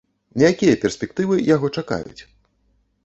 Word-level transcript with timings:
Якія 0.49 0.79
перспектывы 0.85 1.35
яго 1.55 1.67
чакаюць? 1.83 2.21